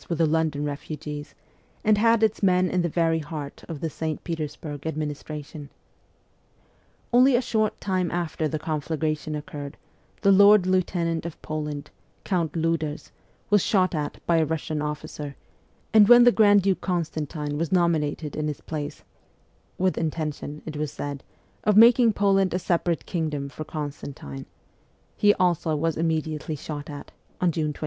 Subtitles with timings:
[0.09, 1.35] with the London refugees,
[1.83, 4.23] and had its men in the very heart of the St.
[4.23, 5.69] Petersburg administration.
[7.13, 9.77] Only a short time after the conflagration occurred,
[10.21, 11.89] the Lord Lieutenant of Poland,
[12.23, 13.11] Count Liiders,
[13.51, 15.35] was shot at by a Russian officer;
[15.93, 19.03] and when the grand duke Constantine was nominated in his place
[19.77, 24.47] (with intention, it was said > of making Poland a separate kingdom for Constantine)
[25.15, 27.79] he also was immediately shot at, on June 26.